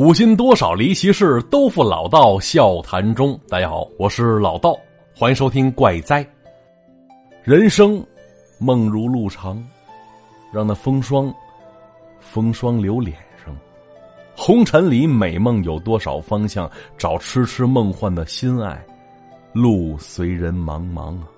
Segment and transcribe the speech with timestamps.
[0.00, 3.38] 古今多少离奇事，都付老道笑谈中。
[3.50, 4.74] 大家好，我是老道，
[5.14, 6.24] 欢迎收听《怪哉》。
[7.44, 8.02] 人生
[8.56, 9.62] 梦如路长，
[10.50, 11.30] 让那风霜，
[12.18, 13.14] 风霜留脸
[13.44, 13.54] 上。
[14.34, 16.68] 红尘里美梦有多少方向？
[16.96, 18.82] 找痴痴梦幻的心爱，
[19.52, 21.28] 路随人茫茫啊！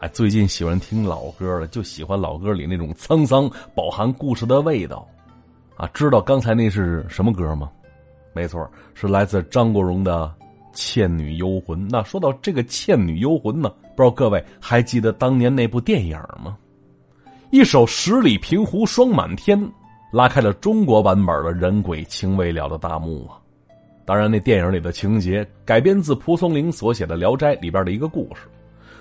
[0.00, 5.06] 哎，最近喜欢听老歌了，就喜欢老歌里那种沧桑、饱含故事的味道。
[5.78, 7.70] 啊，知道刚才那是什么歌吗？
[8.34, 10.26] 没错，是来自张国荣的
[10.76, 11.78] 《倩女幽魂》。
[11.88, 16.58] 那说到这个《倩女幽魂》呢，不知道各位还记得当年那部电影吗？
[17.50, 19.58] 一首“十里平湖霜满天”，
[20.12, 23.38] 拉开了中国版本的人鬼情未了的大幕啊！
[24.04, 28.48] 当然，那电影里的情节改编自蒲松龄所写的《聊斋》里边的一个故事，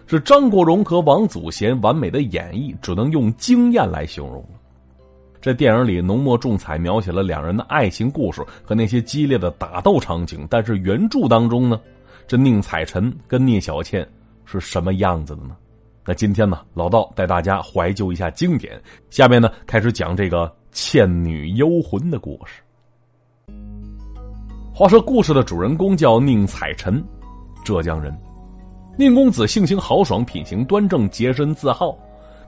[0.05, 4.45] 是张国荣和王祖贤完美的演绎，只能用惊艳来形容。
[5.47, 11.79] 在电影里浓墨重彩描写了两人的爱情故事和那些激烈的打斗场景，但是原著当中呢，
[12.27, 14.05] 这宁采臣跟聂小倩
[14.43, 15.55] 是什么样子的呢？
[16.05, 18.77] 那今天呢，老道带大家怀旧一下经典，
[19.09, 22.61] 下面呢开始讲这个《倩女幽魂》的故事。
[24.73, 27.01] 话说故事的主人公叫宁采臣，
[27.63, 28.13] 浙江人。
[28.97, 31.97] 宁公子性情豪爽，品行端正，洁身自好。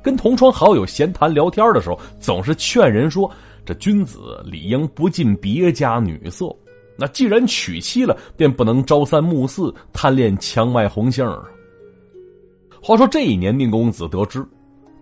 [0.01, 3.29] 跟同窗好友闲谈聊天的时候，总是劝人说
[3.65, 6.53] ：“这君子理应不近别家女色。
[6.97, 11.43] 那既然娶妻了，便不能朝三暮四，贪恋墙外红杏儿。”
[12.81, 14.45] 话说这一年，宁公子得知，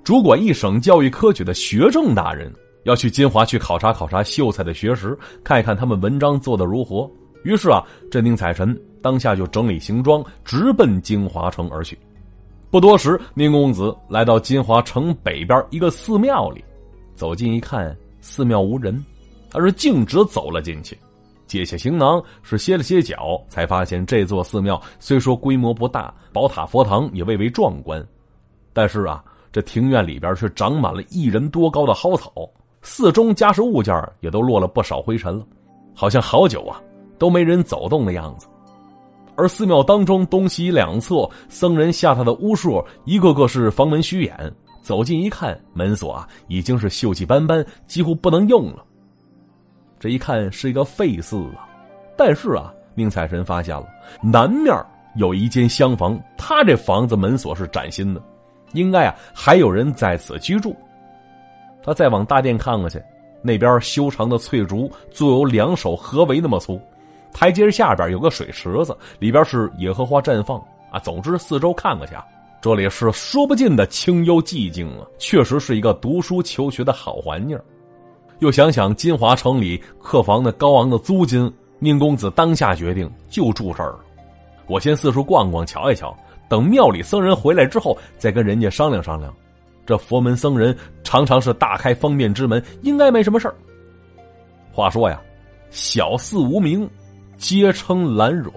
[0.03, 2.51] 主管一省教育科举的学政大人
[2.83, 7.09] 要去金华去考察考察秀才的学识，看一看他们文章做的如何。
[7.43, 11.97] 于是啊，这宁采臣当下就整理行装，直奔金华城而去。
[12.69, 16.61] 不多时，宁公子来到金华城北边一个寺庙里，
[17.15, 19.03] 走近一看，寺庙无人，
[19.49, 20.97] 他是径直走了进去，
[21.47, 28.05] 解下行囊，是歇了歇脚，才发现这座寺庙虽说规模不大，宝塔佛堂也未为壮观，
[28.73, 32.31] 但是啊，这庭院里边却长满了一人多高的蒿草，
[32.81, 35.47] 寺中家什物件也都落了不少灰尘了，
[35.95, 36.81] 好像好久啊
[37.17, 38.45] 都没人走动的样子。
[39.37, 44.53] 而寺庙当中东西两侧僧人下榻的屋数，一个个是房门虚掩。
[44.81, 48.83] 走近一看，门锁啊已经是锈迹斑斑，几乎不能用了。
[49.99, 51.67] 这一看是一个废寺啊，
[52.17, 53.86] 但是啊，宁采臣发现了
[54.23, 54.73] 南面
[55.17, 58.21] 有一间厢房，他这房子门锁是崭新的，
[58.73, 60.75] 应该啊还有人在此居住。
[61.83, 62.99] 他再往大殿看看去，
[63.42, 66.81] 那边修长的翠竹足有两手合围那么粗。
[67.33, 70.58] 台阶下边有个水池子，里边是野荷花绽放
[70.92, 70.99] 啊。
[70.99, 72.15] 总之，四周看看去，
[72.61, 77.60] 这里是说不尽的清幽寂静啊，确实是一个读书求学的好环境。
[78.39, 83.99] 又想想金华城里客房的高昂的租金，宁公子当下决定就住这儿了。
[84.67, 86.16] 我先四处逛逛，瞧一瞧，
[86.49, 89.33] 等庙里僧人回来之后，再跟人家商量商量。
[89.86, 93.55] 这佛门僧人常常是大开方便之门，应该没什么事儿。
[94.71, 95.21] 话说呀，
[95.70, 96.87] 小寺无名。
[97.37, 98.52] 皆称兰若，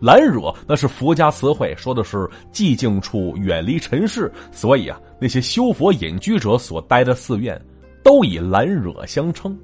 [0.00, 4.30] 兰若那是佛家词汇，说的是寂静处，远离尘世。
[4.50, 7.60] 所以啊，那些修佛隐居者所待的寺院，
[8.02, 9.56] 都以兰若相称。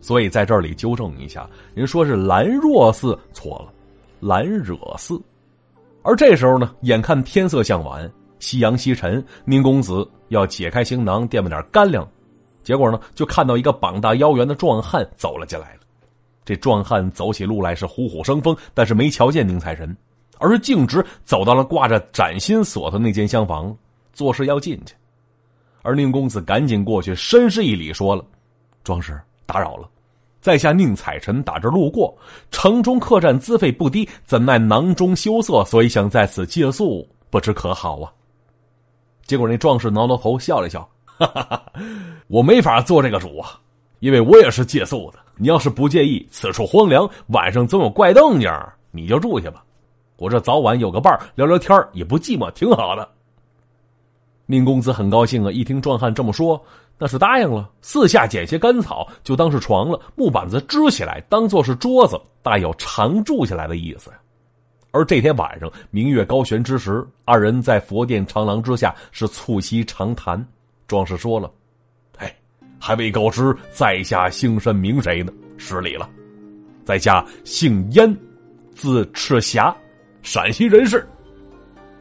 [0.00, 3.72] 所以在这里纠正一下，人说是兰若寺错了，
[4.20, 5.20] 兰惹寺。
[6.02, 12.06] 而这时候呢，眼看天色向晚，夕阳西沉，宁公子要解开行囊垫吧点干粮，
[12.62, 15.80] 结果呢，就看到一个膀大腰圆的壮汉走了进来了。
[16.44, 19.96] 这壮汉走起路来是虎虎生风，但是没瞧见宁财神，
[20.38, 23.74] 而是径直走到了挂着崭新锁的那间厢房，
[24.12, 24.94] 做事要进去。
[25.82, 28.24] 而宁公子赶紧过去，深施一礼，说了
[28.84, 29.88] ：“庄师打扰了，
[30.40, 32.14] 在下宁采臣打这路过，
[32.50, 38.12] 城中客栈资费不低，怎奈囊中羞涩，所以想在此借宿，不知可好啊？”
[39.24, 41.72] 结果那壮士挠挠头，笑了笑：“哈哈哈，
[42.28, 43.58] 我没法做这个主啊，
[44.00, 48.50] 因为我也是借宿的。”你要是不介意，此处荒凉，晚上总有怪动静，
[48.90, 49.64] 你就住下吧。
[50.16, 53.08] 我这早晚有个伴聊聊天也不寂寞，挺好的。
[54.46, 56.62] 宁公子很高兴啊，一听壮汉这么说，
[56.98, 57.68] 那是答应了。
[57.82, 64.12] 四下捡些干草，就当是床了，木板子支起来，当做是桌子，大有常住下来的意思。
[64.92, 70.46] 而这天晚上，明月高悬之时，二人在佛殿长廊之下是促膝长谈。
[70.86, 71.50] 壮士说了。
[72.84, 75.32] 还未告知在下姓甚名谁呢？
[75.56, 76.06] 失礼了，
[76.84, 78.14] 在下姓燕，
[78.74, 79.74] 字赤霞，
[80.20, 81.08] 陕西人士。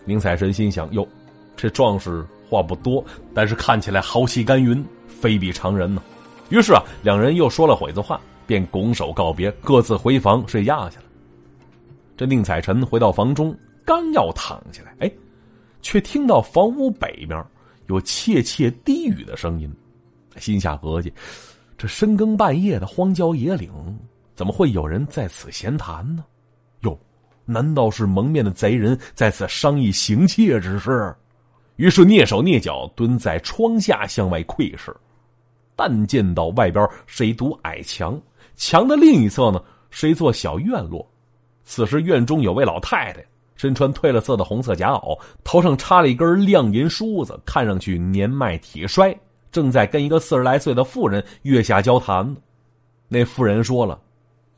[0.04, 1.08] 宁采臣心想：哟，
[1.56, 3.02] 这壮士话不多，
[3.34, 6.04] 但是看起来豪气干云，非比常人呢。
[6.50, 11.06] 于是啊，两人又说了会子话，便拱手告别，各自回房睡觉去了。
[12.18, 15.10] 这宁采臣回到房中，刚要躺下来，哎，
[15.82, 17.42] 却听到房屋北边
[17.88, 19.74] 有窃窃低语的声音，
[20.40, 21.12] 心下合计：
[21.78, 23.72] 这深更半夜的荒郊野岭，
[24.36, 26.24] 怎么会有人在此闲谈呢？
[26.82, 26.98] 哟，
[27.46, 31.14] 难道是蒙面的贼人在此商议行窃之事？
[31.78, 34.96] 于是蹑手蹑脚蹲在窗下向外窥视，
[35.76, 38.22] 但见到外边是一堵矮墙，
[38.56, 39.60] 墙的另一侧呢
[39.90, 41.06] 是一座小院落。
[41.64, 43.26] 此时院中有位老太太，
[43.56, 49.18] 身穿褪了色的红色夹袄，头上插了一根亮银梳子，看上去年迈体衰，
[49.54, 52.36] 正在跟一个四十来岁的妇人月下交谈呢。
[53.08, 53.98] 那妇人说了：“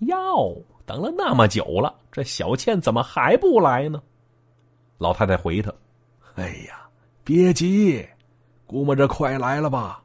[0.07, 4.01] 哟，等了那么久了，这小倩怎么还不来呢？”
[4.97, 5.71] 老太太回他
[6.33, 6.81] ：“哎呀。”
[7.25, 8.07] 别急，
[8.67, 10.03] 估摸着快来了吧。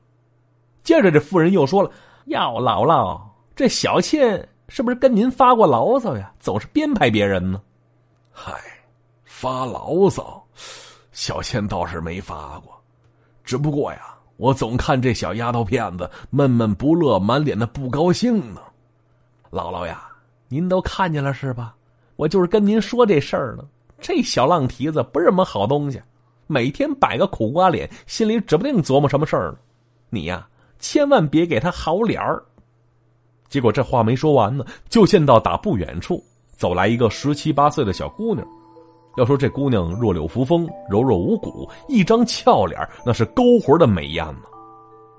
[0.82, 1.90] 接着，这妇人又说了
[2.24, 3.20] ：“要姥姥，
[3.54, 6.32] 这小倩是不是跟您发过牢骚呀？
[6.40, 7.60] 总是编排别人呢。”
[8.32, 8.58] 嗨，
[9.22, 10.42] 发牢骚，
[11.12, 12.72] 小倩倒是没发过。
[13.44, 18.62] 只不过呀，我总看这小丫头片子闷闷不乐，满脸的不高兴呢。
[19.50, 20.08] 姥姥呀，
[20.48, 21.74] 您都看见了是吧？
[22.16, 23.64] 我就是跟您说这事儿呢。
[24.00, 26.00] 这小浪蹄子不是什么好东西。
[26.46, 29.58] 每天摆个苦瓜脸，心里指不定琢磨什么事儿呢。
[30.08, 30.48] 你呀，
[30.78, 32.42] 千万别给他好脸儿。
[33.50, 36.24] 结果这话没说完呢，就见到打不远处
[36.56, 38.48] 走来一个十七八岁的小姑娘。
[39.20, 44.44] 要说这姑娘弱柳扶风，柔弱无骨，一张俏脸那是勾魂的美艳呢。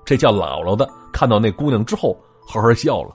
[0.04, 2.16] 这叫姥姥的看到那姑娘之后，
[2.48, 3.14] 呵呵笑了。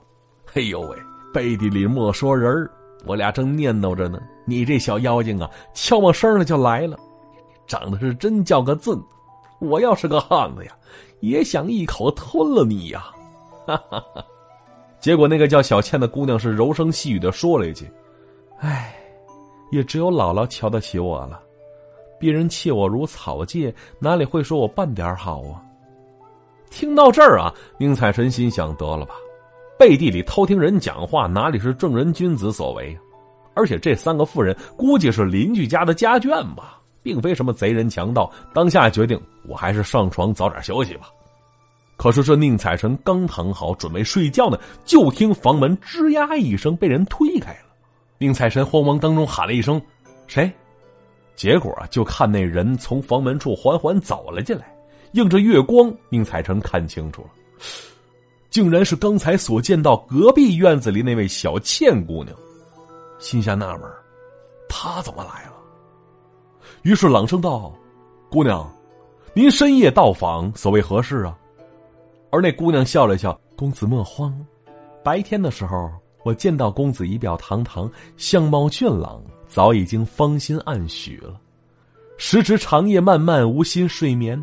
[0.54, 0.96] 哎呦喂，
[1.30, 2.70] 背地里莫说人儿，
[3.04, 6.98] 我俩正念叨着呢，你这小妖精啊，悄没声的就来了。
[7.66, 8.98] 长得是真叫个俊，
[9.60, 10.72] 我要是个汉子呀，
[11.20, 13.08] 也想一口吞了你呀！
[13.66, 14.24] 哈哈哈。
[15.00, 17.86] 结果那个叫小倩的姑娘是柔声细语的说了一句
[18.60, 18.97] ：“哎，
[19.70, 21.40] 也只有姥姥瞧得起我了，
[22.18, 25.62] 别人弃我如草芥，哪里会说我半点好啊？”
[26.70, 29.14] 听到这儿啊，宁采臣心想：得了吧，
[29.78, 32.96] 背地里偷听人讲话，哪里是正人君子所为？
[33.54, 36.74] 而且这三个妇人估计是邻居家的家眷吧。
[37.00, 39.18] 并非什么贼人强盗，当下决定，
[39.48, 41.08] 我还是上床早点休息吧。
[41.96, 47.67] 可是这宁采臣刚躺好，准备睡觉呢，就听房门吱呀一声被人推开了。
[48.18, 49.80] 宁采臣慌忙当中喊了一声
[50.26, 50.50] ：“谁？”
[51.36, 54.76] 结果啊，就看那人从房门处缓缓走了进来，
[55.12, 57.28] 映着月光，宁采臣看清楚了，
[58.50, 62.36] 竟然是刚才所见到隔壁院子里那位小倩姑娘，
[63.20, 63.82] 心下纳闷：
[64.68, 65.52] 她怎么来了？
[66.82, 67.72] 于是朗声道
[68.28, 68.68] ：“姑娘，
[69.32, 71.38] 您深夜到访，所谓何事啊？”
[72.30, 74.36] 而那姑娘笑了笑：“公子莫慌，
[75.04, 75.88] 白天的时候
[76.28, 81.40] 我见到公子仪表堂堂，相貌俊朗，早已经芳心暗许了。
[82.18, 84.38] 时值长夜漫漫，无心睡眠，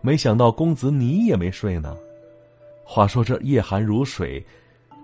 [0.00, 1.96] 没想到公子你也没睡呢。
[2.82, 4.44] 话说这夜寒如水，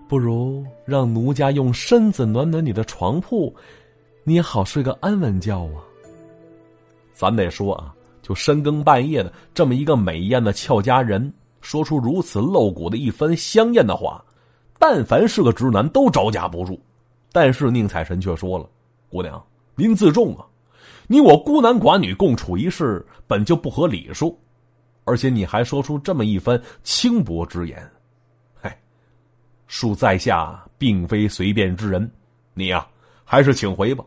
[0.09, 3.55] 不如让奴家用身子暖暖你的床铺，
[4.25, 5.79] 你也好睡个安稳觉啊。”
[7.15, 14.21] 咱得说啊，就深更半夜的这么一个美艳的俏佳人，说出如此露骨的一番香艳的话，
[14.81, 16.81] 但凡是个直男都招架不住。
[17.31, 18.67] 但是宁采臣却说了
[19.07, 19.41] ：“姑娘，
[19.75, 20.43] 您自重啊！
[21.05, 24.35] 你我孤男寡女共处一室，本就不合礼数，
[25.03, 27.91] 而且你还说出这么一番轻薄之言，
[28.59, 28.75] 嗨，
[29.69, 32.11] 恕在下并非随便之人，
[32.55, 32.87] 你呀，
[33.23, 34.03] 还是请回吧。”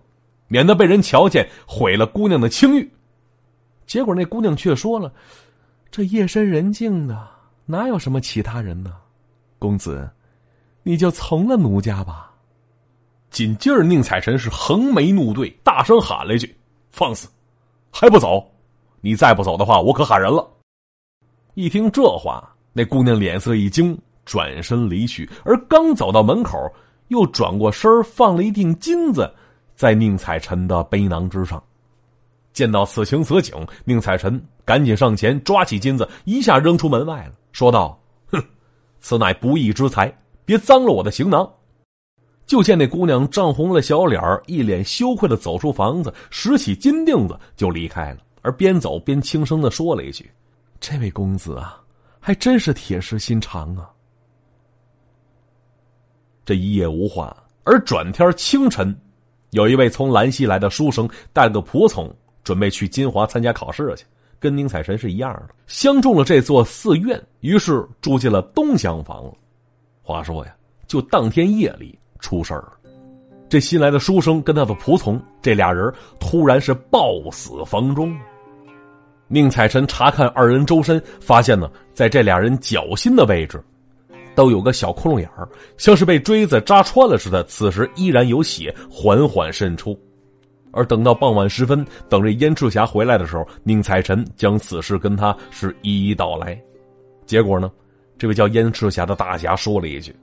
[0.48, 2.90] 免得被人瞧见，毁了姑娘的清誉。
[3.86, 5.12] 结果那姑娘却说了
[5.90, 7.28] ：“这夜深人静的，
[7.64, 8.94] 哪有什么其他人呢？
[9.58, 10.08] 公子，
[10.84, 12.30] 你就从了奴家吧。”
[13.30, 16.56] 紧接着，宁采臣是横眉怒对，大声喊了一句
[16.92, 17.26] ：“放肆！
[17.90, 18.48] 还不走？
[19.00, 20.48] 你再不走的话，我可喊人了！”
[21.54, 25.28] 一听这话，那姑娘脸色一惊，转身离去。
[25.44, 26.56] 而刚走到门口，
[27.08, 29.28] 又转过身放了一锭金子。
[29.74, 31.60] 在宁采臣的背囊之上，
[32.52, 38.00] 见到此情此景，宁采臣赶紧上前抓起金子，一下扔出门外了，说道
[38.30, 38.40] ：“哼，
[39.00, 41.50] 此乃不义之财，别脏了我的行囊。”
[42.46, 50.30] 就见那姑娘涨红了小脸一脸羞愧的走出房子，拾起金锭子就离开了，而边走边轻声的说了一句
[50.78, 51.80] ：“这位公子啊，
[52.20, 53.90] 还真是铁石心肠啊。”
[56.44, 57.34] 这一夜无话，
[57.64, 58.94] 而转天清晨。
[59.52, 64.04] 有一位从兰溪来的书生，带了个仆从，准备去金华参加考试去，
[64.38, 69.34] 跟宁采臣是一样的，相中了这座寺院，于是住进了东厢房。
[70.06, 70.54] 话说呀，
[70.86, 72.74] 就当天夜里出事儿了。
[73.48, 78.14] 这新来的书生跟他的仆从，这俩人突然是暴死房中。
[79.28, 83.58] 宁采臣查看二人周身，发现呢，在这俩人脚心的位置，
[84.34, 87.42] 都有个小窟窿眼儿，像是被锥子扎穿了似的。
[87.44, 89.98] 此时依然有血缓缓渗出。
[90.70, 96.60] 而等到傍晚时分，等这燕赤霞回来的时候，宁采臣将此事跟他是一一道来。
[97.24, 97.70] 结果呢，
[98.16, 100.14] 这位叫燕赤霞的大侠说了一句：“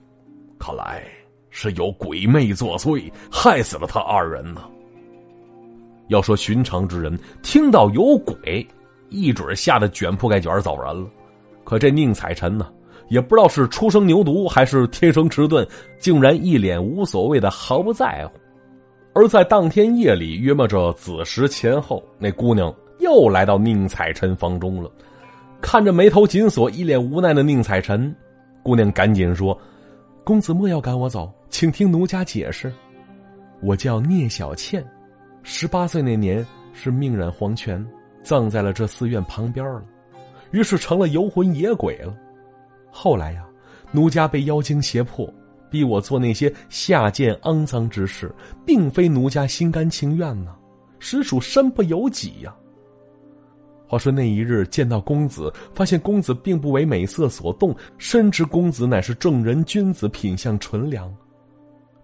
[0.58, 1.04] 看来
[1.50, 4.64] 是有鬼魅作祟，害死了他二人呢。”
[6.08, 8.66] 要说寻常之人听到有鬼，
[9.10, 11.10] 一准吓得卷铺盖卷走人了。
[11.64, 12.70] 可这宁采臣呢，
[13.08, 15.66] 也不知道是初生牛犊还是天生迟钝，
[16.00, 18.40] 竟然一脸无所谓的毫不在乎。
[19.14, 24.90] 而在当天夜里，约摸着子时前后，那姑娘又来到宁采臣房中了。
[25.62, 28.14] 看着眉头紧锁、一脸无奈的宁采臣，
[28.64, 29.58] 姑娘赶紧说
[30.26, 32.72] ：“公子莫要赶我走，请听奴家解释。
[33.62, 34.84] 我叫聂小倩，
[35.44, 37.86] 十八岁那年是命染黄泉，
[38.24, 39.84] 葬在了这寺院旁边了，
[40.52, 42.14] 于是成了游魂野鬼了。
[42.90, 43.46] 后来呀，
[43.92, 45.32] 奴家被妖精胁迫。”
[45.72, 48.30] 逼我做那些下贱肮脏之事，
[48.66, 50.54] 并非奴家心甘情愿呢，
[51.00, 52.54] 实属身不由己呀。
[53.92, 61.14] 话说那一日见到公子，发现公子并不为美色所动，深知公子乃是正人君子，品相纯良。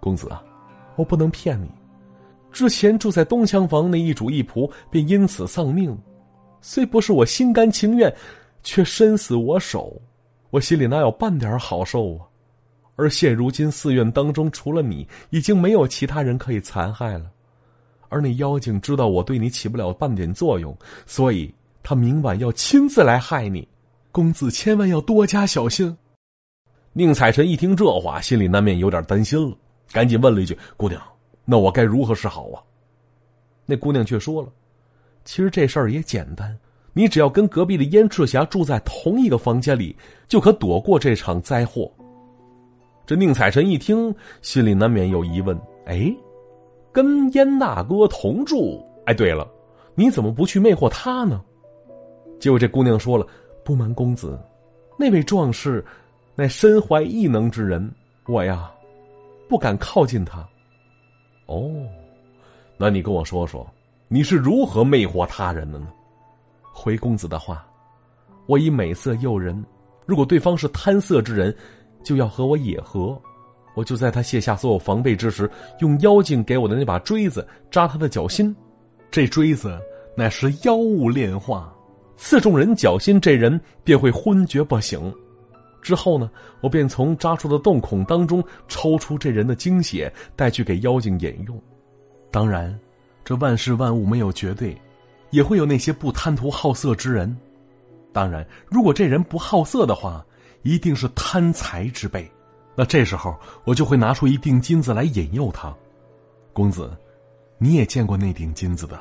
[0.01, 0.44] 公子啊，
[0.98, 1.70] 我不能骗你，
[2.51, 5.98] 之前住在东厢房那一主一仆便因此丧命，
[6.60, 8.13] 虽不是我心甘情愿，
[8.63, 9.98] 却身死我手，
[10.50, 12.27] 我心里哪有半点好受啊？
[12.98, 17.32] 而现如今寺院当中，除了你，已经没有其他人可以残害了。
[18.10, 21.53] 而那妖精知道我对你起不了半点作用，所以
[21.89, 23.65] 他明晚要亲自来害你。
[24.12, 25.98] 公子千万要多加小心。
[26.91, 29.56] 宁采臣一听这话，心里难免有点担心了，
[29.94, 31.01] 赶紧问了一句：“姑娘，
[31.46, 32.60] 那我该如何是好啊？”
[33.65, 34.50] 那姑娘却说了
[35.24, 36.53] ：“其实这事儿也简单，
[36.91, 39.96] 你只要跟隔壁的燕赤霞住在同一个房间里，
[40.27, 41.89] 就可躲过这场灾祸。”
[43.08, 46.13] 这宁采臣一听，心里难免有疑问：哎，
[46.91, 48.86] 跟燕大哥同住？
[49.06, 49.48] 哎，对了，
[49.96, 51.41] 你怎么不去魅惑他呢？
[52.39, 53.25] 结果这姑娘说了
[53.63, 54.39] ：“不瞒公子，
[54.98, 55.84] 那位壮士
[56.36, 57.91] 乃身怀异能之人，
[58.27, 58.72] 我呀，
[59.48, 60.48] 不敢靠近他。”
[61.48, 61.72] 哦，
[62.77, 63.65] 那你跟我说说，
[64.08, 65.88] 你是如何魅惑他人的呢？
[66.74, 67.65] 回公子的话，
[68.46, 69.65] 我以美色诱人，
[70.06, 71.56] 如果对方是贪色之人。
[72.03, 73.22] 就要和我野合，
[73.74, 78.56] 我就在他卸下所有防备之时，用妖精给我的那把锥子扎他的脚心。
[79.12, 79.77] 这锥子
[80.15, 81.75] 乃是妖物炼化，
[82.18, 85.14] 刺中人脚心，这人便会昏厥不醒。
[85.82, 91.58] 之后呢，我便从扎出的洞孔当中抽出这人的精血，带去给妖精饮用。
[92.32, 92.78] 当然，
[93.24, 94.76] 这万事万物没有绝对，
[95.30, 97.34] 也会有那些不贪图好色之人。
[98.12, 100.26] 当然，如果这人不好色的话。
[100.64, 102.30] 一定是贪财之辈，
[102.76, 103.34] 那这时候
[103.64, 105.74] 我就会拿出一锭金子来引诱他。
[106.52, 106.92] 公子，
[107.58, 109.00] 你也见过那锭金子的？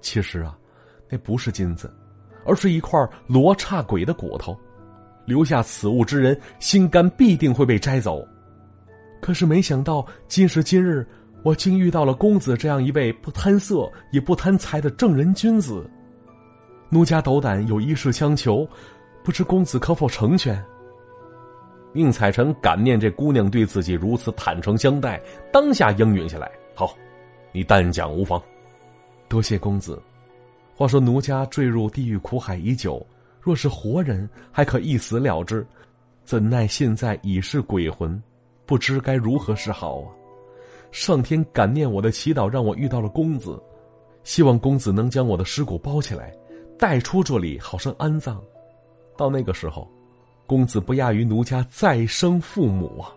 [0.00, 0.56] 其实啊，
[1.10, 1.92] 那不是金子，
[2.44, 4.56] 而是一块罗刹鬼的骨头。
[5.24, 8.26] 留下此物之人，心肝必定会被摘走。
[9.20, 11.06] 可是没想到，今时今日，
[11.44, 15.88] 我竟遇到了公子这样一位不贪色也不贪财的正人君子。
[16.88, 18.68] 奴家斗胆有一事相求，
[19.22, 20.60] 不知公子可否成全？
[21.92, 25.22] 宁采臣感念这姑娘对自己如此坦诚相待，
[25.52, 26.50] 当下应允下来。
[26.74, 26.96] 好，
[27.52, 28.42] 你但讲无妨。
[29.28, 30.02] 多谢公子。
[30.82, 33.06] 话说奴家坠入地狱苦海已久，
[33.40, 35.64] 若是活人还可一死了之，
[36.24, 38.20] 怎奈现在已是鬼魂，
[38.66, 40.10] 不知该如何是好啊！
[40.90, 43.62] 上天感念我的祈祷，让我遇到了公子，
[44.24, 46.34] 希望公子能将我的尸骨包起来，
[46.76, 48.42] 带出这里，好生安葬。
[49.16, 49.88] 到那个时候。
[50.48, 53.14] 公子不亚于奴家再生父母啊！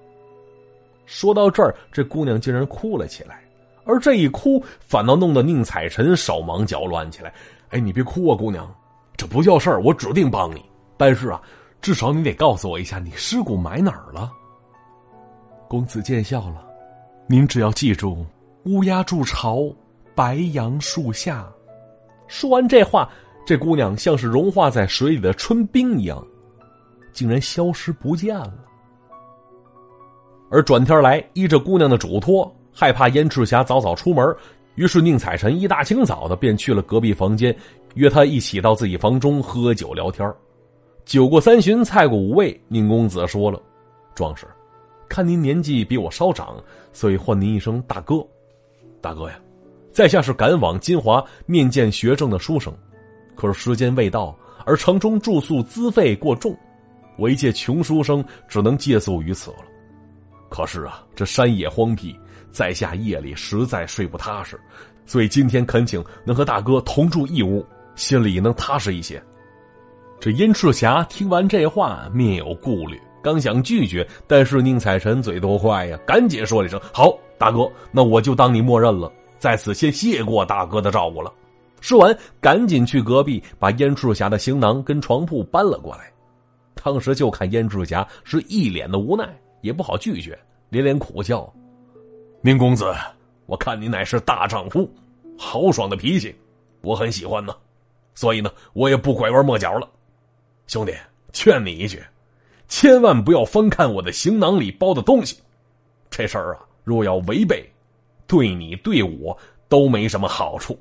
[1.08, 3.44] 说到这儿，这姑娘竟然哭了起来，
[3.86, 7.34] 而这一哭，反倒弄得宁采臣手忙脚乱起来。
[7.76, 8.74] 哎，你别哭啊，姑娘，
[9.18, 10.64] 这不叫事儿，我指定帮你。
[10.96, 11.42] 但是啊，
[11.82, 14.32] 至少你得告诉我一下，你尸骨埋哪儿了？
[15.68, 16.66] 公子见笑了，
[17.28, 18.26] 您只要记住：
[18.64, 19.70] 乌鸦筑巢，
[20.16, 21.46] 白杨树下。
[22.28, 23.10] 说完这话，
[23.46, 26.26] 这姑娘像是融化在水里的春冰一样。
[27.12, 28.56] 竟然消失不见了。
[30.50, 34.34] 而转天来，依着姑娘的嘱托，害怕燕赤霞早早出门，
[34.76, 37.56] 于是宁采臣一大清早的便去了隔壁房间，
[37.96, 40.34] 约他一起到自己房中喝酒聊天
[41.06, 43.62] 酒过三巡，菜过五味，宁公子说了
[44.16, 44.48] ：“壮士，
[45.08, 48.26] 看您年纪比我稍长，所以唤您一声大哥。
[49.02, 49.40] 大哥呀，
[49.92, 52.74] 在下是赶往金华面见学政的书生，
[53.36, 56.58] 可是时间未到，而城中住宿资费过重，
[57.18, 59.58] 我一介穷书生只能借宿于此了。
[60.50, 62.18] 可是啊，这山野荒僻，
[62.56, 64.58] 在下夜里实在睡不踏实，
[65.06, 69.22] 所以今天恳请能和大哥同住一屋，心里能踏实一些。
[70.22, 72.98] 这殷赤霞听完这话，面有顾虑。
[73.22, 79.12] 刚想拒绝，但是宁采臣嘴多快呀，赶紧说一声：“好，大哥，那我就当你默认了。
[79.38, 81.34] 在此先谢过大哥的照顾了。”
[81.82, 86.10] 说完，赶紧去隔壁把燕赤霞的行囊跟床铺搬了过来。
[86.82, 89.28] 当时就看燕赤霞是一脸的无奈，
[89.60, 91.52] 也不好拒绝，连连苦笑
[92.46, 92.94] ：“宁公子，
[93.48, 94.88] 我看你乃是大丈夫，
[95.36, 96.36] 豪爽的脾气，
[96.82, 97.56] 我很喜欢呢。
[98.14, 99.90] 所以呢，我也不拐弯抹角了。
[100.68, 100.94] 兄弟，
[101.34, 102.04] 劝你一句。”
[102.70, 105.40] 千万不要翻看我的行囊里包的东西，
[106.12, 107.68] 这事儿啊，若要违背，
[108.28, 109.36] 对你对我
[109.68, 110.80] 都没什么好处，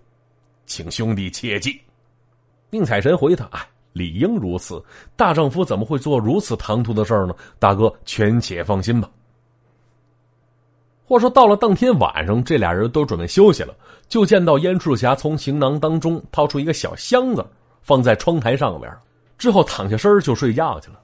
[0.67, 1.81] 请兄弟切记。
[2.69, 4.85] 宁采臣回他：“哎，理应如此，
[5.17, 7.35] 大丈夫怎么会做如此唐突的事儿呢？
[7.59, 9.11] 大哥，全且放心吧。”
[11.07, 13.75] 话说到了当天晚上，这俩人都准备休息了，
[14.09, 17.45] 就见到燕赤霞从行囊当中掏出一个小箱子，
[17.83, 18.91] 放在窗台上边，
[19.37, 21.01] 之后躺下身就睡觉去了。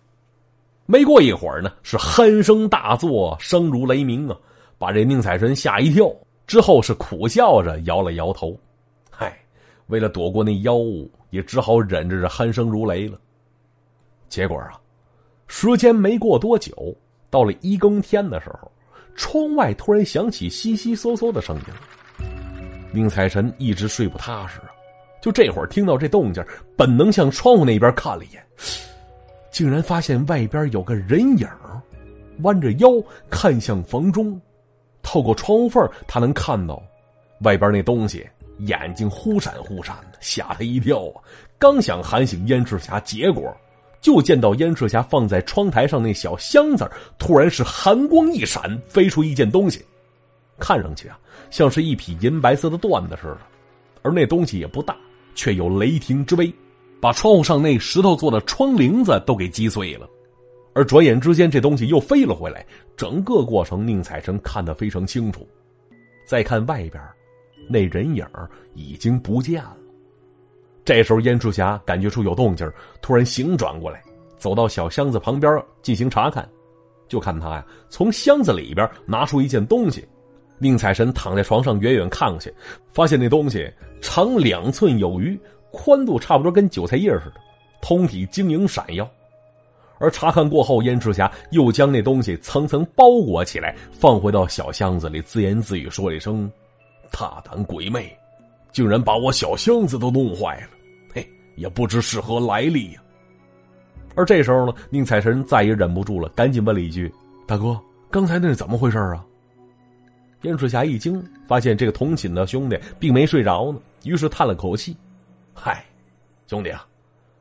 [0.87, 4.37] 没过一会儿呢，是鼾声大作，声如雷鸣啊，
[4.78, 6.11] 把这宁采臣吓一跳。
[6.47, 8.59] 之后是苦笑着摇了摇头，
[9.09, 9.38] 嗨，
[9.87, 13.16] 为了躲过那妖物，也只好忍着这鼾声如雷了。
[14.28, 14.73] 结果啊，
[15.47, 16.92] 时间没过多久，
[17.30, 18.73] 到了一更天的时候，
[19.20, 22.26] 窗外突然响起悉悉嗦嗦的声音。
[22.90, 24.70] 宁采臣一直睡不踏实啊，
[25.20, 26.42] 就这会儿听到这动静，
[26.74, 28.42] 本能向窗户那边看了一眼。
[29.52, 31.46] 竟然发现外边有个人影
[32.38, 32.88] 弯着腰
[33.28, 34.40] 看向房中。
[35.02, 36.83] 透过窗户缝，他能看到
[37.42, 38.26] 外边那东西，
[38.61, 41.20] 眼睛忽闪忽闪的，吓他一跳啊！
[41.59, 43.54] 刚想喊醒燕赤霞，结果
[44.00, 49.84] 就见到燕赤霞放在窗台上那小箱子，突然是寒光一闪，飞出一件东西，
[50.58, 51.18] 看上去啊，
[51.50, 53.38] 像是一匹银白色的缎子似的，
[54.02, 54.96] 而那东西也不大，
[55.34, 56.52] 却有雷霆之威。
[57.00, 60.06] 把窗户上那石头做的窗棂子都给击碎了，
[60.74, 62.64] 而转眼之间，这东西又飞了回来。
[62.94, 65.48] 整个过程，宁采臣看得非常清楚。
[66.26, 67.02] 再看外边，
[67.70, 68.26] 那人影
[68.74, 69.76] 已经不见了。
[70.85, 72.71] 这时候，燕赤霞感觉出有动静，
[73.03, 74.03] 突然醒转过来，
[74.38, 76.49] 走到小箱子旁边进行查看。
[77.09, 80.07] 就看他呀，从箱子里边拿出一件东西。
[80.59, 82.53] 宁采臣躺在床上远远看过去，
[82.93, 85.38] 发现那东西长两寸有余。
[85.73, 87.35] 宽度差不多跟韭菜叶似的，
[87.81, 89.09] 通体晶莹闪耀。
[89.99, 96.51] 而查看过后，燕赤霞又将那东西层层包裹起来，放回到小箱子里，自言自语说了一声
[97.12, 98.12] ：“大胆鬼魅，
[98.72, 100.68] 竟然把我小箱子都弄坏了！
[101.12, 103.02] 嘿，也不知是何来历呀。”
[104.16, 107.12] 而这时候呢，宁采臣再也忍不住了，赶紧问了一句
[107.46, 107.80] ：“大哥，
[108.11, 109.24] 刚才那是怎么回事啊？”
[110.42, 114.96] 燕赤霞一惊，发现这个同寝的兄弟并没睡着呢，于是叹了口气。
[115.54, 115.85] 嗨，
[116.46, 116.87] 兄弟啊，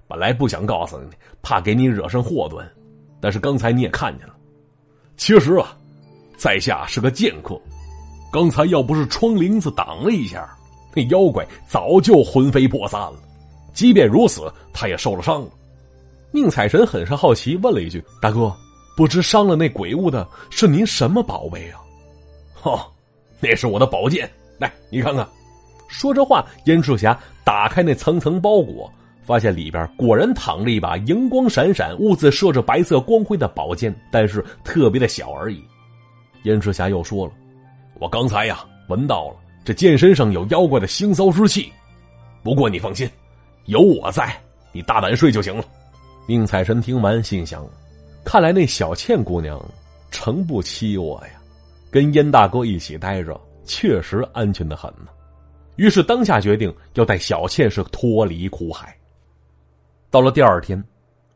[0.08, 1.10] 本来不想告诉你，
[1.42, 2.70] 怕给你惹上祸端，
[3.22, 4.36] 但是刚才你也看见了。
[5.16, 5.76] 其实啊，
[6.38, 7.60] 在下是个剑客，
[8.32, 10.56] 刚才要不是窗棂子挡了一下，
[10.94, 13.14] 那妖怪早就魂飞魄散了。
[13.74, 15.48] 即便如此，他也受了伤。
[16.32, 18.54] 宁采臣很是好奇，问了一句：“大哥，
[18.96, 21.80] 不知伤了那鬼物的是您什么宝贝啊
[22.64, 22.80] ？”“哦，
[23.40, 25.28] 那是我的宝剑，来，你看看。”
[25.88, 28.92] 说着话，燕赤霞打开那层层包裹，
[29.24, 35.64] 发现里边果然躺着一把荧光闪闪、兀自射着白色光辉的宝剑，但是特别的小而已。
[36.44, 37.34] 燕赤霞又说了
[38.00, 41.72] ：“我刚才呀，闻到了这剑身上有妖怪的腥骚之气。
[42.42, 43.10] 不过你放心，
[43.66, 44.36] 有我在，
[44.72, 45.64] 你大胆睡就行了。”
[46.28, 47.68] 宁采臣听完，心想
[48.24, 49.60] ：“看来那小倩姑娘
[50.12, 51.42] 诚不欺我呀，
[51.90, 55.08] 跟燕大哥一起待着，确实安全的很呢。”
[55.76, 58.96] 于是当下决定要带小倩是脱离苦海。
[60.12, 60.84] 到了第二天，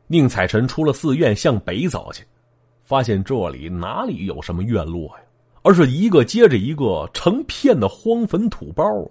[0.08, 2.24] 宁采臣出了寺院向北走去，
[2.84, 5.24] 发现这里哪里有什么院落呀，
[5.64, 9.10] 而是一个接着一个成片的荒坟土包啊。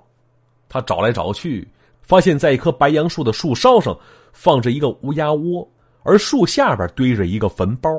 [0.69, 1.67] 他找来找去，
[2.01, 3.99] 发现在一棵白杨树的树梢上
[4.33, 5.69] 放着一个乌鸦窝，
[6.05, 7.91] 而树下边堆着一个坟包，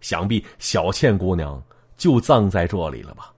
[0.00, 1.62] 想必小倩姑娘
[1.98, 3.30] 就葬在这里了吧。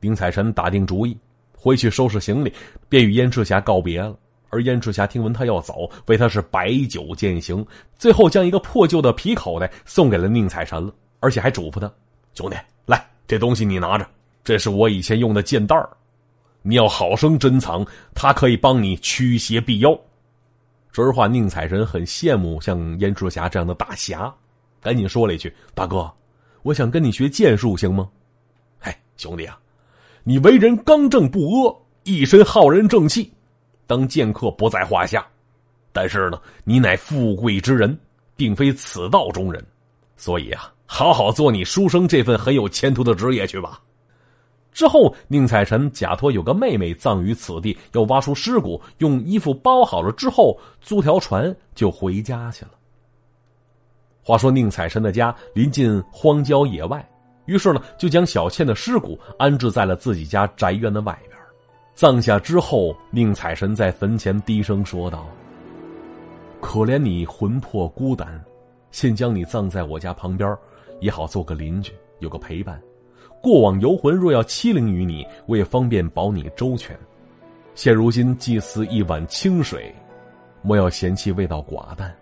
[0.00, 1.16] 宁采臣打定主意。
[1.58, 2.52] 回去收拾行李，
[2.88, 4.16] 便与燕赤霞告别了。
[4.50, 11.92] 而燕赤霞听闻他要走，为他是摆酒饯行，最后将一个破旧的皮口袋送给了宁采臣了，而且还嘱咐他，
[12.34, 12.56] 兄弟，
[13.26, 14.08] 这东西你拿着，
[14.44, 15.88] 这是我以前用的剑袋儿，
[16.62, 17.84] 你要好生珍藏，
[18.14, 19.98] 它可以帮你驱邪避妖。
[20.92, 24.32] 说实话，宁采臣很羡慕像燕赤霞这样的大侠，
[24.80, 26.10] 赶紧说了一句：“大哥，
[26.62, 28.08] 我想跟你学剑术，行吗？”
[28.80, 29.58] 哎，兄弟啊，
[30.22, 33.32] 你为人刚正不阿，一身浩然正气，
[33.86, 35.26] 当剑客不在话下。
[35.92, 37.98] 但是呢，你乃富贵之人，
[38.36, 39.62] 并非此道中人，
[40.16, 40.72] 所以啊。
[40.86, 43.80] 好好做你书生这份很有前途的职业去吧。
[44.72, 52.72] 之后，宁采臣假托有个妹妹葬于此地，要挖出尸骨，用衣服包好了之后，租条船就回家去了。
[54.22, 57.08] 话说，宁采臣的家临近荒郊野外，
[57.46, 61.38] 于是呢，就将小倩的尸骨安置在了自己家宅院的外边。
[61.94, 65.26] 葬下之后，宁采臣在坟前低声说道
[66.60, 68.44] ：“可怜你魂魄孤单，
[68.90, 70.54] 现将你葬在我家旁边。”
[71.00, 72.80] 也好做个邻居，有个陪伴。
[73.42, 76.98] 过往游魂若要欺凌于你，我也方便保你周全。
[77.74, 79.94] 现如今祭祀一碗清水，
[80.62, 82.14] 莫要嫌弃味道寡淡。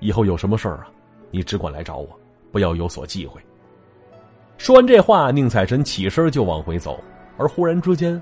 [0.00, 0.90] 以后有什么事儿啊，
[1.30, 2.08] 你只管来找我，
[2.50, 3.40] 不要有所忌讳。
[4.56, 6.98] 说完这话，宁采臣起身就往回走，
[7.36, 8.20] 而忽然之间，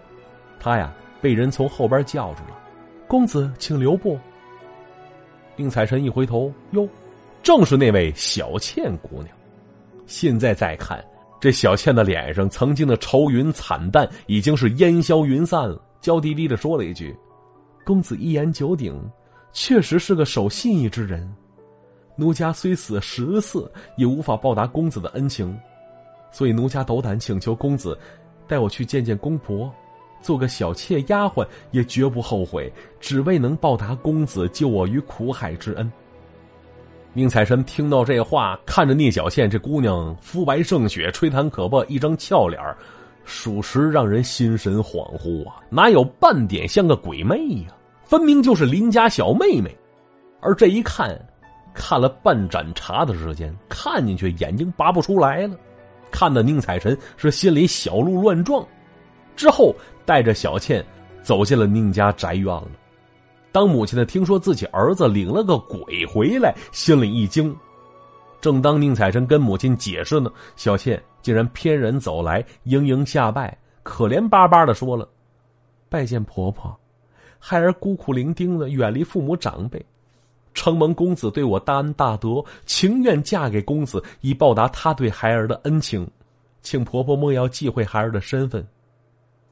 [0.58, 2.58] 他呀被人从后边叫住了
[3.06, 4.18] ：“公子，请留步。”
[5.56, 6.88] 宁采臣一回头，哟，
[7.42, 9.28] 正是那位小倩姑娘。
[10.10, 11.02] 现在再看，
[11.40, 17.16] 这小倩的脸上曾经的愁云惨淡已经是烟消云散了，娇滴滴的说了一句
[17.86, 19.00] ：“公子一言九鼎，
[19.52, 21.32] 确实是个守信义之人。
[22.16, 25.56] 奴家虽死十次，也无法报答公子的恩情，
[26.32, 27.96] 所以奴家斗胆请求公子，
[28.48, 29.72] 带我去见见公婆，
[30.20, 35.90] 做个小妾丫鬟也绝不后悔，只为能报答公子救我于苦海之恩。”
[37.12, 42.62] 宁采臣听到这话，看着聂小倩这姑娘肤白胜雪、吹弹可破，一张俏脸
[43.24, 45.56] 属实让人心神恍惚啊！
[45.70, 47.74] 哪有半点像个鬼魅呀？
[48.04, 49.76] 分明就是邻家小妹妹。
[50.40, 51.20] 而这一看，
[51.74, 55.56] 看了半盏茶的时间，看进去眼睛拔不出来了，
[56.12, 58.64] 看的宁采臣是心里小鹿乱撞。
[59.34, 60.84] 之后带着小倩
[61.22, 62.68] 走进了宁家宅院了。
[63.52, 67.54] 当母亲的听说自己儿子领了个鬼回来，心里一惊。
[68.40, 75.08] 正当宁采臣跟母亲解释呢，小倩竟然翩然走来，盈盈下拜，可怜巴巴的说了
[75.90, 76.74] ：“拜见婆婆，
[77.38, 79.84] 孩儿孤苦伶仃的远离父母长辈，
[80.54, 86.08] 承蒙公子对我大恩大德，情愿嫁给公子，以报答他对孩儿的恩情，
[86.62, 88.66] 请婆婆莫要忌讳孩儿的身份。”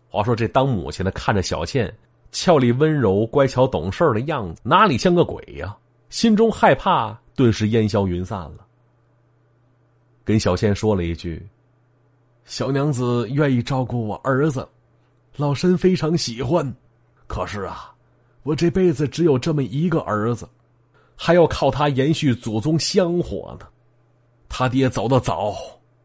[0.09, 1.93] 话说这当母亲的看着小倩。
[2.31, 5.77] 俏丽温柔、乖巧懂事的样子，哪里像个鬼呀？
[6.11, 8.67] 心中害怕，顿时烟消云散了。
[10.25, 11.47] 跟小倩说了一句
[12.45, 14.67] ：“小娘子愿意照顾我儿子，
[15.37, 16.71] 老身非常喜欢。
[17.27, 17.95] 可是啊，
[18.43, 20.49] 我这辈子只有这么一个儿子，
[21.17, 23.67] 还要靠他延续祖宗香火呢。
[24.49, 25.57] 他爹走得早，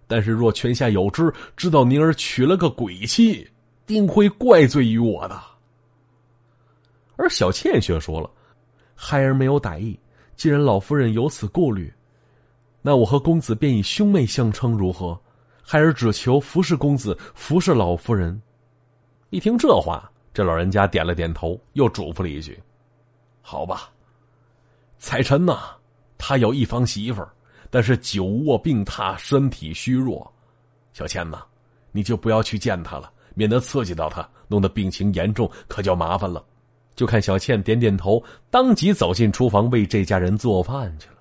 [0.08, 3.48] 但是若泉下有知，知道宁儿娶了个鬼妻，
[3.86, 5.42] 定会怪罪于我的。”
[7.24, 8.30] 而小倩却说了
[8.94, 9.98] ：“孩儿没有歹意，
[10.36, 11.92] 既然老夫人有此顾虑，
[12.82, 15.18] 那我和公子便以兄妹相称，如何？
[15.62, 18.40] 孩儿只求服侍公子，服侍老夫人。”
[19.32, 22.62] 一听这话，这老人家点了点头，又嘱咐了一句
[23.42, 23.90] ：“好吧。”
[25.00, 25.60] 彩臣呐，
[26.18, 27.26] 他有一房媳妇，
[27.70, 30.30] 但是久卧病榻，身体虚弱。
[30.92, 31.42] 小倩呐，
[31.94, 36.44] 你就不要去见他了，免得刺激到他，弄得病情严重，可就麻烦了。
[36.96, 41.14] 就看小倩点点头，当即走进厨房为这家人做饭去了。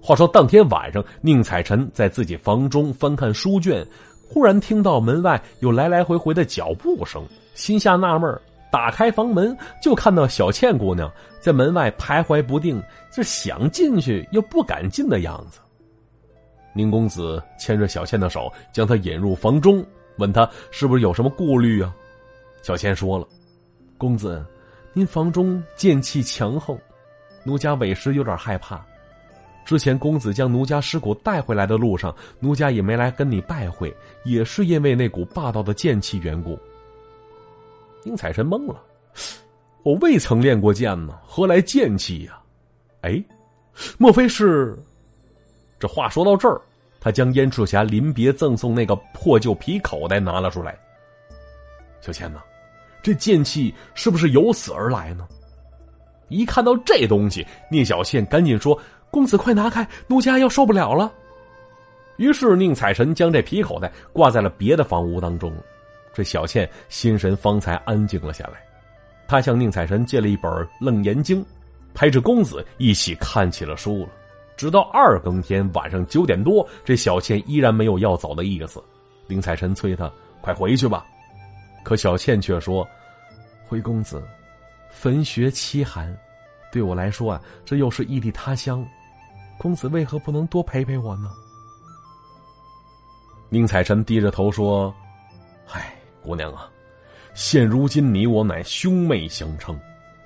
[0.00, 3.84] 话说当天晚上，宁采臣在自己房中翻看书卷，
[4.28, 15.58] 忽然听到门外有来来回回的脚步声，心下纳闷打开房门就看到小倩姑娘在门外徘徊不定，是想进去又不敢进的样子。
[16.72, 19.84] 宁公子牵着小倩的手，将她引入房中，
[20.18, 21.92] 问她是不是有什么顾虑啊？
[22.62, 23.26] 小倩说了
[23.98, 24.44] ：“公子。”
[24.96, 26.74] 您房中剑气强横，
[27.44, 28.82] 奴家委实有点害怕。
[29.62, 36.58] 之前公子将奴家尸骨带回来的路上，奴家也没来跟你拜会，也是因为那股霸道的剑气缘故。
[38.04, 38.82] 宁采臣懵了，
[39.82, 42.40] 我未曾练过剑呢，何来剑气呀？
[43.02, 43.22] 哎，
[43.98, 44.74] 莫非是？
[45.78, 46.58] 这话说到这儿，
[47.00, 50.74] 他将燕赤霞临别赠送那个破旧皮口袋拿了出来。
[52.00, 52.40] 小倩呢？
[53.06, 55.24] 这剑气是不是由此而来呢？
[56.26, 58.76] 一看到这东西，聂小倩赶紧说
[59.12, 61.12] ：“公子快拿开，奴家要受不了了。”
[62.18, 65.52] 于是宁采臣将这皮口袋挂在了别的房屋当中，
[66.12, 68.54] 这小倩心神方才安静了下来。
[69.28, 71.40] 他向宁采臣借了一本《楞严经》，
[71.94, 74.08] 陪着公子一起看起了书了。
[74.56, 78.82] 直到二更天晚上九点多，这小倩依然没有要走的意思。
[79.28, 81.06] 宁采臣催他快回去吧，
[81.84, 82.84] 可小倩却说
[83.68, 84.22] ：“回公子，
[84.90, 86.16] 坟穴凄寒，
[86.70, 88.86] 对我来说啊，这又是异地他乡，
[89.58, 91.30] 公子为何不能多陪陪我呢？”
[93.48, 94.94] 宁采臣低着头说
[95.72, 96.70] ：“唉，姑娘啊。”
[97.34, 99.78] 现如今你我乃兄妹相称，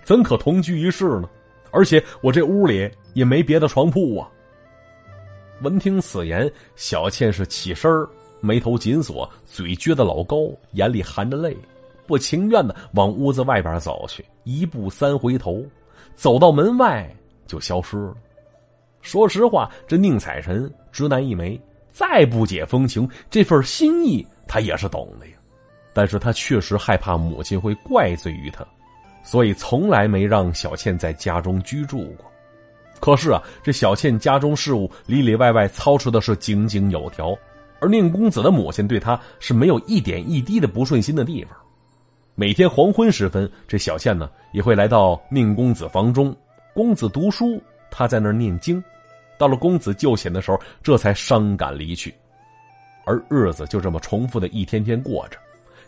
[0.05, 1.29] 怎可同居一室呢？
[1.72, 4.31] 而且我这屋里也没别的床铺啊。
[5.62, 7.90] 闻听此言，小倩是起身
[8.40, 10.37] 眉头紧锁，嘴撅得老高，
[10.74, 11.57] 眼里含着泪，
[12.11, 15.64] 不情愿的往屋子外边走去，一步三回头，
[16.16, 17.09] 走到门外
[17.46, 18.14] 就消失了。
[19.01, 21.59] 说实话，这宁采臣直男一枚，
[21.92, 25.35] 再不解风情，这份心意他也是懂的呀。
[25.92, 28.66] 但是他确实害怕母亲会怪罪于他，
[29.23, 32.27] 所以从来没让小倩在家中居住过。
[32.99, 37.38] 可是啊，这小倩家中事务里里外外操持的是井井有条，
[37.81, 41.57] 而宁公子的母亲对他是没有一点一滴的不顺心的地方。
[42.40, 46.35] 每天黄昏时分，这小倩呢也会来到宁公子房中，
[46.72, 48.83] 公子读书，他在那儿念经。
[49.37, 52.14] 到了公子就寝的时候，这才伤感离去。
[53.05, 55.37] 而日子就这么重复的一天天过着。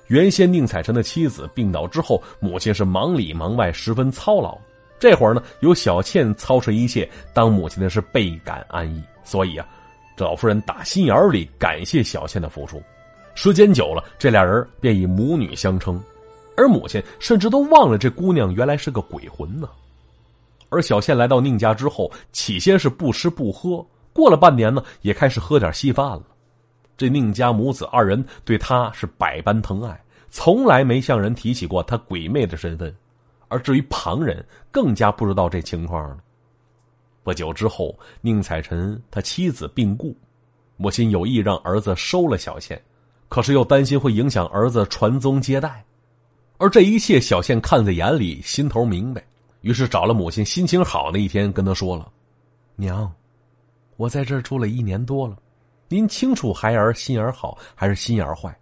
[0.09, 4.59] 原先宁采臣的妻子病倒之后，母亲是忙里忙外，十分操劳。
[4.99, 9.03] 这会儿呢，有小倩操持一切，当母亲的是倍感安逸。
[9.25, 9.67] 所以啊，
[10.19, 12.79] 这老夫人打心眼里感谢小倩的付出。
[13.35, 15.99] 时间久了，这俩人便以母女相称，
[16.57, 19.69] 而母亲甚至都忘了这姑娘原来是个鬼魂呢。
[20.69, 26.23] 而小倩来到宁家之后，起先是不吃不喝，过了半年呢，也开始喝点稀饭了。
[26.97, 32.95] 这宁家母子二人对她是百般疼爱，从来没向人提起过她鬼魅的身份，
[33.49, 36.19] 而至于旁人，更加不知道这情况了。
[37.23, 40.17] 不久之后，宁采臣他妻子病故，
[40.77, 42.81] 母亲有意让儿子收了小倩，
[43.29, 45.85] 可是又担心会影响儿子传宗接代，
[46.63, 49.21] 而这一切小倩看在眼里，心头明白，
[49.63, 52.09] 于是找了母亲心情好那一天，跟他说了
[52.79, 53.13] ：“娘，
[53.97, 55.37] 我在这儿住了一年多了。”
[55.91, 58.57] 您清楚孩儿心眼好还是心眼坏，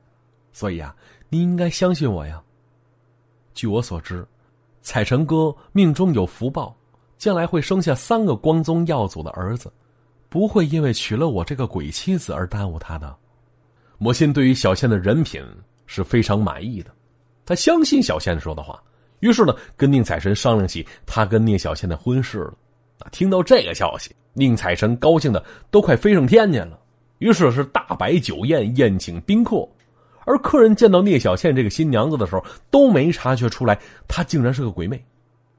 [0.51, 0.97] 所以啊，
[1.29, 2.43] 您应该相信我呀。
[3.53, 4.27] 据我所知，
[4.81, 6.75] 彩晨哥命中有福报，
[7.19, 9.71] 将来会生下三个光宗耀祖的儿子，
[10.31, 13.15] 不会因为娶了我这个鬼妻子而耽误他的。
[13.99, 15.45] 母亲对于小倩的人品
[15.85, 16.91] 是非常满意的，
[17.51, 18.81] 他相信小倩说的话，
[19.19, 22.55] 于是呢，跟宁采臣商量起他跟聂小倩的婚事了。
[23.01, 26.79] 啊，听到这个消息，宁采臣高兴的都快飞上天去了。
[27.19, 29.69] 于是是大摆酒宴，宴请宾客，
[30.25, 35.05] 而客人见到聂小倩这个新娘子的时候，都没察觉出来她竟然是个鬼魅，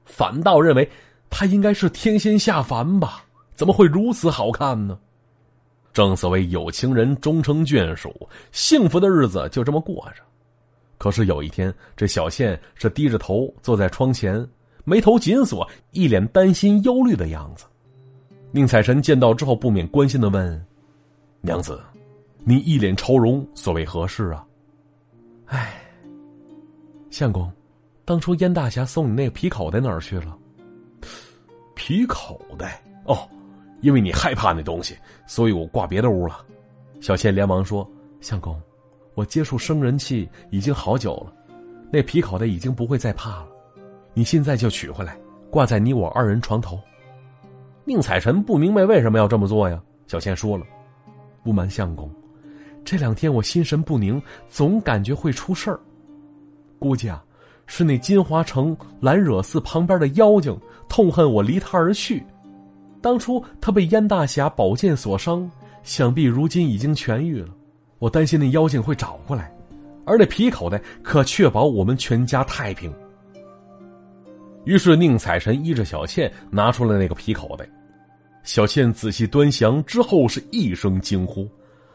[0.06, 0.90] 反倒认为
[1.28, 3.22] 她应该是天仙下凡吧？
[3.54, 4.98] 怎么会如此好看呢？
[5.92, 10.22] 正所谓有情人终成眷属，幸福的日子就这么过着。
[11.02, 14.46] 可是有一天，这小倩是低着头坐在窗前，
[14.84, 17.64] 眉头紧锁，一脸担心忧虑的样子。
[18.52, 20.64] 宁采臣见到之后，不免关心的问。
[21.40, 21.82] 娘子，
[22.44, 24.46] 你一脸愁容，所谓何事啊？
[25.46, 25.74] 唉，
[27.10, 27.50] 相公，
[28.04, 30.38] 当初燕大侠送你那个皮口袋哪儿去了？
[31.74, 33.28] 皮口袋哦，
[33.80, 36.46] 因为你害怕那东西，所以我挂别的屋了。
[37.00, 37.84] 小倩连忙说
[38.22, 38.56] ：“相公，
[39.14, 41.32] 我接触生人气已经好久了，
[41.92, 43.48] 那皮口袋已经不会再怕了。
[44.14, 45.16] 你现在就取回来，
[45.50, 46.78] 挂在你我二人床头。”
[47.84, 49.82] 宁采臣不明白为什么要这么做呀？
[50.06, 50.64] 小倩说了。
[51.42, 52.08] 不瞒相公，
[52.84, 55.80] 这两天我心神不宁，总感觉会出事儿。
[56.78, 57.24] 估计啊，
[57.66, 60.56] 是那金华城兰惹寺旁边的妖精
[60.88, 62.24] 痛恨我离他而去。
[63.00, 65.50] 当初他被燕大侠宝剑所伤，
[65.82, 67.48] 想必如今已经痊愈了。
[68.02, 69.54] 我担心那妖精会找过来，
[70.04, 72.92] 而那皮口袋可确保我们全家太平。
[74.64, 77.64] 于是宁采臣依着小倩拿出了那个皮口袋。
[78.42, 81.48] 小倩仔细端详之后，是一声惊呼：“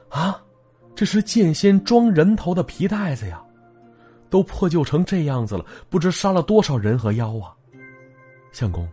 [0.08, 0.42] 啊，
[0.96, 3.44] 这是剑仙装人头的皮袋子呀！
[4.30, 7.52] 都破旧成这样子了，不知杀了多少人和妖啊！”
[8.54, 8.88] 相公，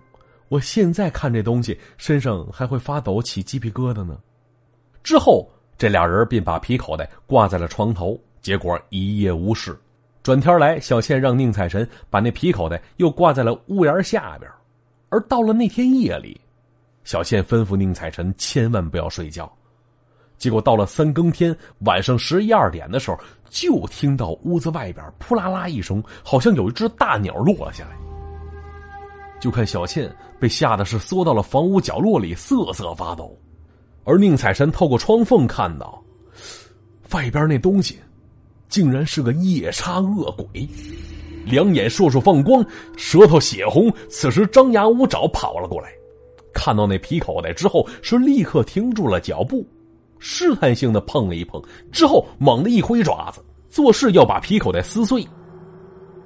[0.48, 4.18] 我现在看这东西，身上还会发抖，起鸡皮疙瘩呢。
[5.04, 9.76] 之后，这俩人便把皮口袋挂在了床头，结果一夜无事。
[10.22, 14.50] 转天来，小倩让宁采臣把那皮口袋又挂在了屋檐下边，
[15.10, 16.40] 而到了那天夜里。
[17.02, 19.52] 小倩吩咐宁采臣千万不要睡觉，
[20.38, 23.18] 结果到了三更天，晚上十一二点的时候，
[23.50, 27.96] 就听到屋子外边扑啦啦一声，好像有一只大鸟落了下来。
[29.38, 30.10] 就看小倩
[30.40, 33.38] 被吓得是缩到了房屋角落里，瑟瑟发抖。
[34.04, 36.02] 而宁采臣透过窗缝看到，
[37.10, 37.98] 外边那东西，
[38.68, 40.68] 竟然是个夜叉恶鬼，
[41.44, 42.64] 两眼烁烁放光，
[42.96, 45.90] 舌头血红，此时张牙舞爪跑了过来。
[46.52, 49.66] 看到那皮口袋之后，是立刻停住了脚步，
[50.18, 55.26] 试探性的碰了一碰，之后猛地一挥爪子，做事要把皮口袋撕碎。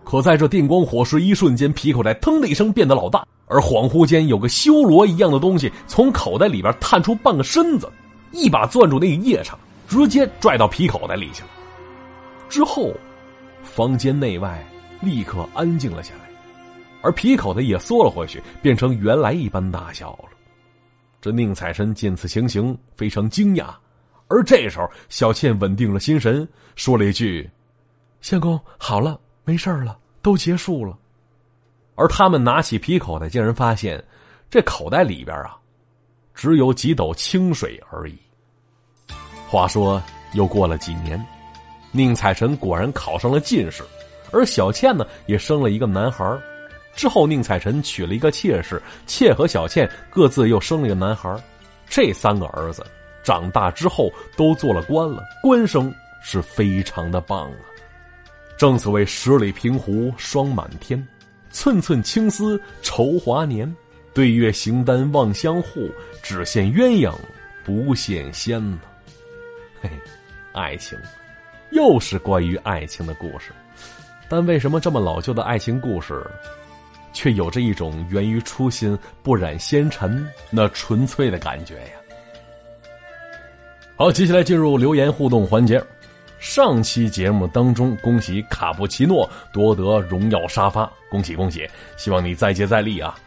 [0.09, 7.92] 可在这电光火石一瞬间，皮口袋腾的一声变得老大，而恍惚间有个修罗一样的东西从口袋里边探出半个身子，
[8.33, 9.55] 一把攥住那个夜叉，
[9.87, 11.49] 直接拽到皮口袋里去了。
[12.49, 12.90] 之后，
[13.62, 14.66] 房间内外
[15.03, 16.21] 立刻安静了下来。
[17.03, 20.31] 而皮口袋也缩了回去，变成原来一般大小了。
[21.21, 23.66] 这宁采臣见此情形，非常惊讶。
[24.29, 27.47] 而这时候，小倩稳定了心神，说了一句
[28.23, 30.94] ：“相公，好了，没事了，都结束了。”
[31.96, 34.04] 而他们拿起皮口袋，竟然发现
[34.50, 35.56] 这口袋里边啊，
[36.34, 38.18] 只有几斗清水而已。
[39.48, 40.02] 话说，
[40.34, 41.18] 又过了几年，
[41.92, 43.82] 宁采臣果然考上了进士，
[44.30, 46.38] 而小倩呢，也生了一个男孩
[46.94, 51.34] 之后，宁采臣娶了一个妾室，妾和小倩各自又生了一个男孩
[51.88, 52.84] 这三个儿子
[53.24, 55.90] 长大之后都做了官了，官声
[56.22, 57.58] 是非常的棒啊！
[58.59, 61.07] 正所谓十里平湖霜满天，
[61.49, 63.73] 寸寸青丝愁华年。
[64.12, 65.88] 对月形单望相护，
[66.25, 67.14] 只羡鸳鸯
[67.64, 68.61] 不羡仙。
[69.81, 69.88] 嘿，
[70.53, 70.99] 爱情，
[71.71, 73.53] 又是关于爱情的故事，
[74.29, 76.21] 但为什么这么老旧的爱情故事？
[77.12, 81.92] 却有着一种源于初心、不染纤尘那纯粹的感觉呀。
[83.94, 85.81] 好，接下来进入留言互动环节。
[86.38, 91.68] 上期节目当中，恭喜卡布奇诺夺得荣耀沙发，恭喜恭喜！
[91.96, 93.18] 希望你再接再厉啊！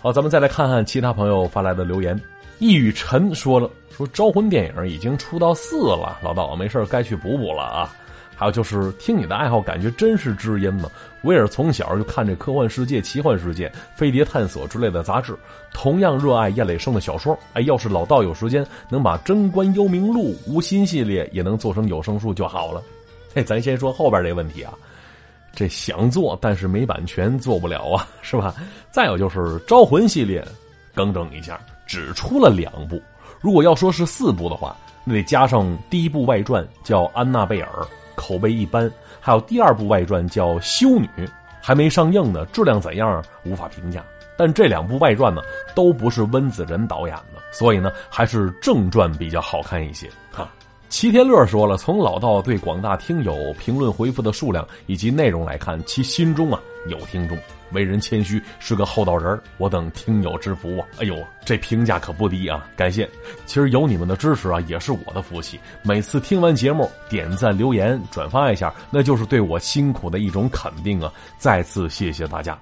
[0.00, 2.18] 好，咱们再来看看其他朋友发来的留言。
[2.58, 7.94] 易雨晨说了，说招魂电影已经出到四了，老道没事该去补补了啊。
[8.40, 10.90] 还有就是听你的爱好，感觉真是知音呢。
[11.24, 15.36] 威尔从小就看这科幻世界、奇幻世界、飞碟探索之类的杂志，
[15.74, 17.38] 同样热爱叶磊生的小说。
[17.52, 22.82] 哎，要是老道有时间，能把《贞观幽冥录》无心系列也能做成有声书就好了。
[23.34, 24.72] 哎，咱先说后边这个问题啊，
[25.54, 28.54] 这想做，但是没版权，做不了啊，是吧？
[28.90, 30.42] 再有就是《招魂》系列，
[30.94, 33.02] 更正一下，只出了两部。
[33.38, 34.74] 如果要说是四部的话，
[35.04, 37.68] 那得加上第一部外传，叫《安娜贝尔》。
[38.20, 41.08] 口碑一般，还有第二部外传叫《修女》，
[41.62, 44.04] 还没上映呢，质量怎样无法评价。
[44.36, 45.40] 但这两部外传呢，
[45.74, 50.08] 都不是温子仁导演的，所以呢，还是正传比较好看一些。
[50.30, 50.48] 哈，
[50.88, 57.36] 齐天乐说了，从老道对广大听友评论回复的数量以及内容来看，其心中啊有听众。
[57.72, 60.86] 为人谦虚，是个厚道人我等听友之福啊！
[60.98, 62.66] 哎呦，这评价可不低啊！
[62.76, 63.08] 感谢。
[63.46, 65.58] 其实有你们的支持啊，也是我的福气。
[65.82, 71.12] 每次听完节目，点赞、留言、转发一下，那就是对我辛苦的一种肯定啊！
[71.38, 72.58] 再次谢谢大家。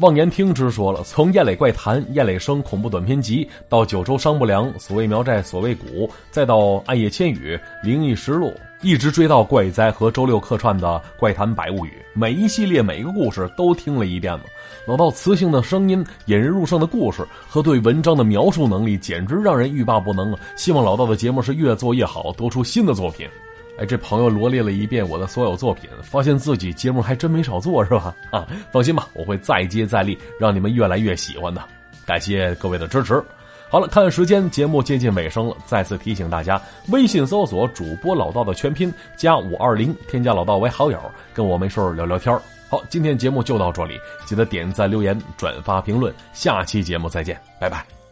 [0.00, 8.48] 望言听之说了，从《燕磊怪谈》《燕磊生恐怖短篇集》到《九州商不良》《所谓苗寨所谓谷》，再到《暗夜千语》《灵异实录》，
[8.82, 14.40] 一直追到《怪哉》和周六客串的《怪谈百物语》，每一系列每个故事都听了一遍了。
[14.84, 20.36] 老道磁性的声音、引人入胜的故事和对文章的描述能力，简直让人欲罢不能！
[20.56, 23.28] 希望老道的节目是越做越好，多出新的作品。
[23.76, 28.14] 哎，这朋友罗列了一遍我的所有作品，发现自己节目还真没少做，是吧？
[28.30, 31.62] 啊，放心吧，我会再接再厉，让你们越来越喜欢的。
[32.06, 33.22] 感谢各位的支持。
[33.68, 36.60] 好了，看时间，节目接近尾声了，再次提醒大家，
[36.90, 41.00] 微信搜索主播老道的全拼加五二零，添加老道为好友，
[41.32, 48.03] 跟我没事聊聊天好，今天节目就到这里，记得点赞、留言、转发、评论，下期节目再见，拜拜。